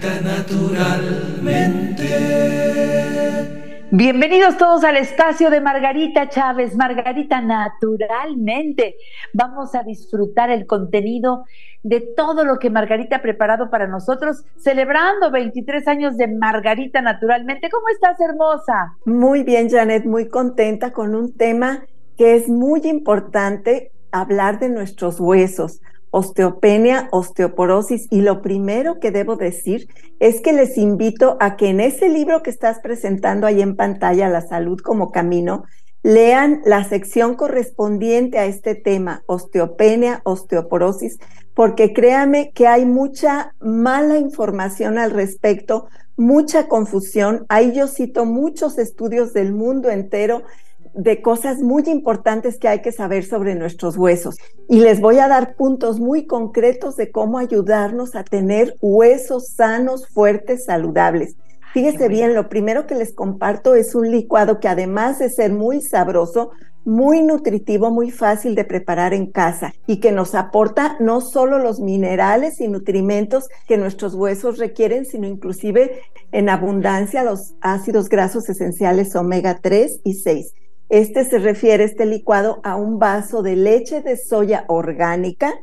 [0.00, 2.06] Margarita naturalmente.
[3.90, 8.96] Bienvenidos todos al espacio de Margarita Chávez, Margarita Naturalmente.
[9.34, 11.44] Vamos a disfrutar el contenido
[11.82, 17.68] de todo lo que Margarita ha preparado para nosotros, celebrando 23 años de Margarita Naturalmente.
[17.70, 18.96] ¿Cómo estás, hermosa?
[19.04, 21.84] Muy bien, Janet, muy contenta con un tema
[22.16, 29.36] que es muy importante, hablar de nuestros huesos osteopenia, osteoporosis y lo primero que debo
[29.36, 29.88] decir
[30.18, 34.28] es que les invito a que en ese libro que estás presentando ahí en pantalla,
[34.28, 35.64] La salud como camino,
[36.02, 41.18] lean la sección correspondiente a este tema, osteopenia, osteoporosis,
[41.54, 47.44] porque créame que hay mucha mala información al respecto, mucha confusión.
[47.48, 50.42] Ahí yo cito muchos estudios del mundo entero
[50.94, 54.36] de cosas muy importantes que hay que saber sobre nuestros huesos.
[54.68, 60.08] Y les voy a dar puntos muy concretos de cómo ayudarnos a tener huesos sanos,
[60.08, 61.36] fuertes, saludables.
[61.72, 65.80] Fíjese bien, lo primero que les comparto es un licuado que además de ser muy
[65.80, 66.50] sabroso,
[66.84, 71.78] muy nutritivo, muy fácil de preparar en casa y que nos aporta no solo los
[71.78, 76.00] minerales y nutrimentos que nuestros huesos requieren, sino inclusive
[76.32, 80.54] en abundancia los ácidos grasos esenciales omega 3 y 6.
[80.90, 85.54] Este se refiere, este licuado, a un vaso de leche de soya orgánica,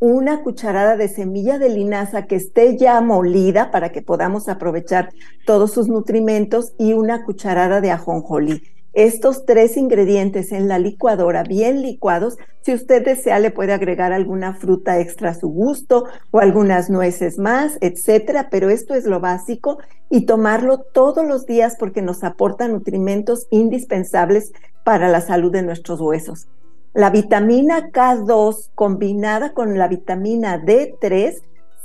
[0.00, 5.10] una cucharada de semilla de linaza que esté ya molida para que podamos aprovechar
[5.44, 8.62] todos sus nutrimentos y una cucharada de ajonjolí.
[8.92, 14.54] Estos tres ingredientes en la licuadora bien licuados, si usted desea le puede agregar alguna
[14.54, 19.78] fruta extra a su gusto o algunas nueces más, etcétera, pero esto es lo básico
[20.10, 26.00] y tomarlo todos los días porque nos aporta nutrimentos indispensables para la salud de nuestros
[26.00, 26.48] huesos.
[26.92, 31.40] La vitamina K2 combinada con la vitamina D3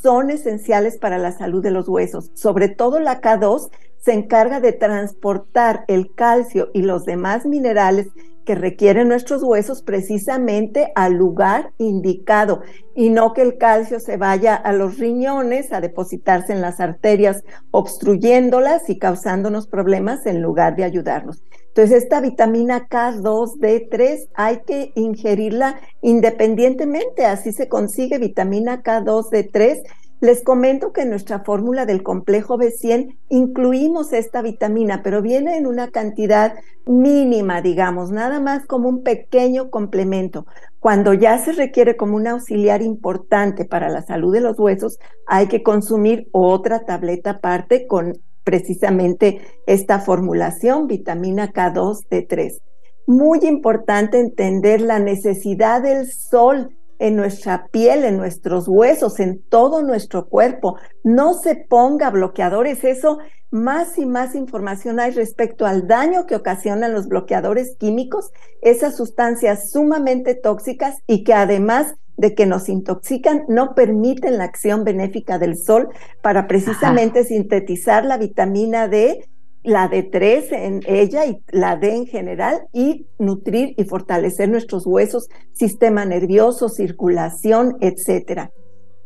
[0.06, 2.30] son esenciales para la salud de los huesos.
[2.36, 8.10] Sobre todo la K2 se encarga de transportar el calcio y los demás minerales
[8.46, 12.62] que requieren nuestros huesos precisamente al lugar indicado
[12.96, 17.44] y no que el calcio se vaya a los riñones a depositarse en las arterias
[17.72, 21.44] obstruyéndolas y causándonos problemas en lugar de ayudarnos.
[21.76, 29.82] Entonces, esta vitamina K2, D3 hay que ingerirla independientemente, así se consigue vitamina K2, D3.
[30.22, 35.68] Les comento que en nuestra fórmula del complejo B100 incluimos esta vitamina, pero viene en
[35.68, 36.54] una cantidad
[36.86, 40.46] mínima, digamos, nada más como un pequeño complemento.
[40.80, 45.48] Cuando ya se requiere como un auxiliar importante para la salud de los huesos, hay
[45.48, 48.14] que consumir otra tableta aparte con
[48.46, 52.62] precisamente esta formulación, vitamina K2, D3.
[53.08, 59.82] Muy importante entender la necesidad del sol en nuestra piel, en nuestros huesos, en todo
[59.84, 60.78] nuestro cuerpo.
[61.04, 62.84] No se ponga bloqueadores.
[62.84, 63.20] Eso,
[63.52, 69.72] más y más información hay respecto al daño que ocasionan los bloqueadores químicos, esas sustancias
[69.72, 75.58] sumamente tóxicas y que además de que nos intoxican no permiten la acción benéfica del
[75.58, 75.90] sol
[76.22, 79.28] para precisamente sintetizar la vitamina D,
[79.66, 85.28] la D3 en ella y la D en general y nutrir y fortalecer nuestros huesos,
[85.54, 88.52] sistema nervioso, circulación, etcétera.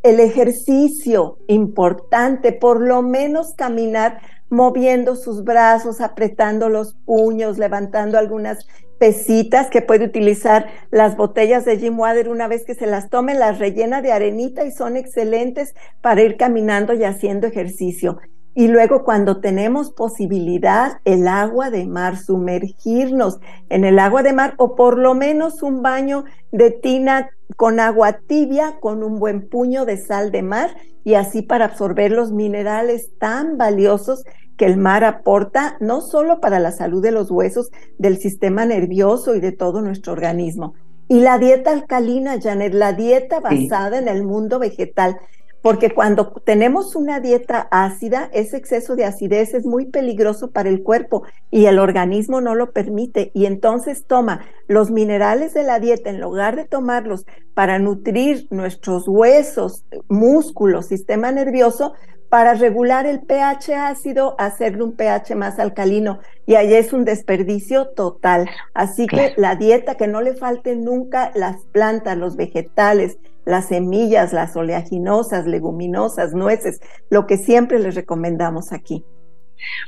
[0.03, 8.65] El ejercicio importante, por lo menos caminar moviendo sus brazos, apretando los puños, levantando algunas
[8.99, 13.33] pesitas que puede utilizar las botellas de Jim Water una vez que se las tome,
[13.33, 18.19] las rellena de arenita y son excelentes para ir caminando y haciendo ejercicio.
[18.55, 23.39] Y luego cuando tenemos posibilidad, el agua de mar, sumergirnos
[23.69, 28.19] en el agua de mar o por lo menos un baño de tina con agua
[28.27, 33.11] tibia, con un buen puño de sal de mar y así para absorber los minerales
[33.19, 34.23] tan valiosos
[34.57, 39.35] que el mar aporta no solo para la salud de los huesos, del sistema nervioso
[39.35, 40.73] y de todo nuestro organismo.
[41.07, 45.17] Y la dieta alcalina, Janet, la dieta basada en el mundo vegetal,
[45.61, 50.83] porque cuando tenemos una dieta ácida, ese exceso de acidez es muy peligroso para el
[50.83, 53.31] cuerpo y el organismo no lo permite.
[53.33, 59.07] Y entonces toma los minerales de la dieta en lugar de tomarlos para nutrir nuestros
[59.07, 61.93] huesos, músculos, sistema nervioso,
[62.29, 66.19] para regular el pH ácido, hacerle un pH más alcalino.
[66.45, 68.49] Y ahí es un desperdicio total.
[68.73, 74.31] Así que la dieta, que no le falten nunca las plantas, los vegetales, las semillas,
[74.31, 76.79] las oleaginosas, leguminosas, nueces,
[77.09, 79.03] lo que siempre les recomendamos aquí.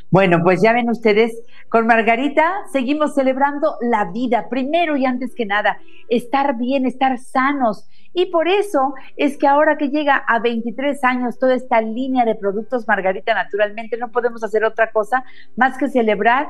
[0.09, 1.31] Bueno, pues ya ven ustedes,
[1.69, 5.77] con Margarita seguimos celebrando la vida, primero y antes que nada,
[6.09, 7.88] estar bien, estar sanos.
[8.13, 12.35] Y por eso es que ahora que llega a 23 años toda esta línea de
[12.35, 15.23] productos Margarita, naturalmente no podemos hacer otra cosa
[15.56, 16.50] más que celebrar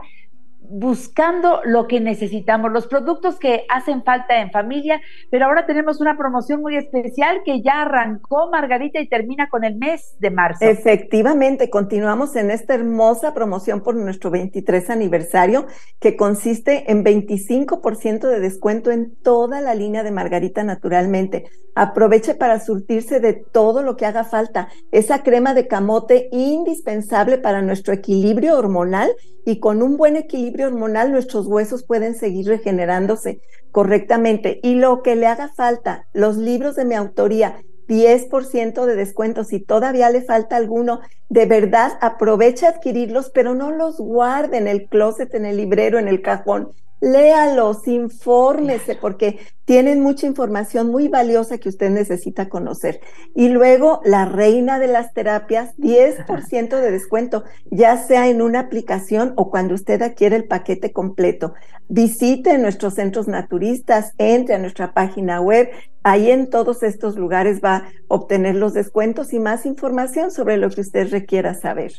[0.69, 6.17] buscando lo que necesitamos, los productos que hacen falta en familia, pero ahora tenemos una
[6.17, 10.63] promoción muy especial que ya arrancó Margarita y termina con el mes de marzo.
[10.63, 15.65] Efectivamente, continuamos en esta hermosa promoción por nuestro 23 aniversario
[15.99, 21.45] que consiste en 25% de descuento en toda la línea de Margarita naturalmente.
[21.73, 24.67] Aproveche para surtirse de todo lo que haga falta.
[24.91, 29.09] Esa crema de camote indispensable para nuestro equilibrio hormonal
[29.45, 33.41] y con un buen equilibrio hormonal nuestros huesos pueden seguir regenerándose
[33.71, 34.59] correctamente.
[34.63, 39.43] Y lo que le haga falta, los libros de mi autoría, 10% de descuento.
[39.43, 44.67] Si todavía le falta alguno, de verdad aproveche a adquirirlos, pero no los guarde en
[44.67, 51.07] el closet, en el librero, en el cajón léalos, infórmese, porque tienen mucha información muy
[51.07, 53.01] valiosa que usted necesita conocer.
[53.35, 59.33] Y luego, la reina de las terapias, 10% de descuento, ya sea en una aplicación
[59.35, 61.53] o cuando usted adquiere el paquete completo.
[61.89, 65.69] Visite nuestros centros naturistas, entre a nuestra página web.
[66.03, 70.69] Ahí en todos estos lugares va a obtener los descuentos y más información sobre lo
[70.69, 71.91] que usted requiera saber.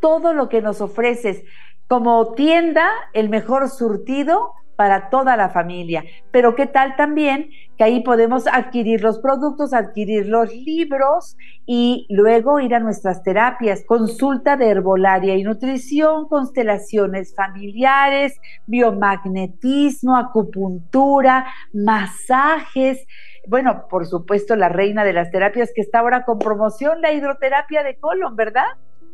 [0.00, 1.42] todo lo que nos ofreces.
[1.88, 6.04] Como tienda, el mejor surtido para toda la familia.
[6.30, 12.58] Pero qué tal también que ahí podemos adquirir los productos, adquirir los libros y luego
[12.58, 18.34] ir a nuestras terapias, consulta de herbolaria y nutrición, constelaciones familiares,
[18.66, 23.06] biomagnetismo, acupuntura, masajes.
[23.46, 27.84] Bueno, por supuesto, la reina de las terapias que está ahora con promoción, la hidroterapia
[27.84, 28.66] de colon, ¿verdad?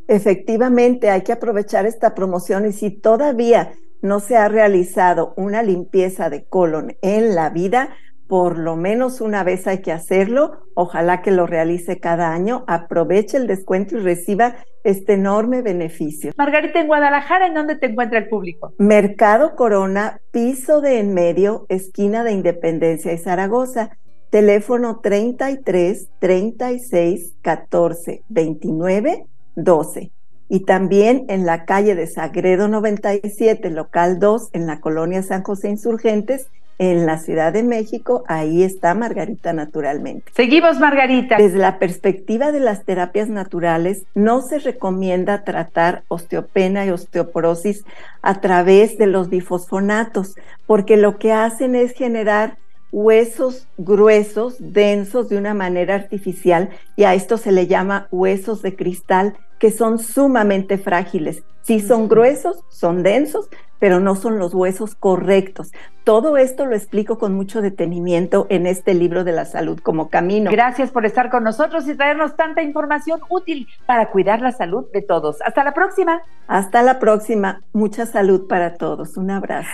[0.09, 6.30] Efectivamente, hay que aprovechar esta promoción y si todavía no se ha realizado una limpieza
[6.30, 7.90] de colon en la vida,
[8.28, 10.66] por lo menos una vez hay que hacerlo.
[10.75, 12.64] Ojalá que lo realice cada año.
[12.66, 16.33] Aproveche el descuento y reciba este enorme beneficio.
[16.37, 18.73] Margarita, en Guadalajara, ¿en dónde te encuentra el público?
[18.78, 23.90] Mercado Corona, piso de en medio, esquina de Independencia y Zaragoza.
[24.31, 30.11] Teléfono 33 36 14 29 12
[30.49, 35.69] y también en la calle de Sagredo 97, local 2, en la colonia San José
[35.69, 40.33] Insurgentes, en la Ciudad de México, ahí está Margarita naturalmente.
[40.35, 41.37] Seguimos, Margarita.
[41.37, 47.85] Desde la perspectiva de las terapias naturales, no se recomienda tratar osteopenia y osteoporosis
[48.23, 52.59] a través de los bifosfonatos, porque lo que hacen es generar
[52.90, 58.76] huesos gruesos, densos de una manera artificial, y a esto se le llama huesos de
[58.76, 61.43] cristal que son sumamente frágiles.
[61.62, 63.49] Sí son gruesos, son densos,
[63.84, 65.70] pero no son los huesos correctos.
[66.04, 70.50] Todo esto lo explico con mucho detenimiento en este libro de la salud como camino.
[70.50, 75.02] Gracias por estar con nosotros y traernos tanta información útil para cuidar la salud de
[75.02, 75.42] todos.
[75.42, 76.22] Hasta la próxima.
[76.48, 77.60] Hasta la próxima.
[77.74, 79.18] Mucha salud para todos.
[79.18, 79.68] Un abrazo.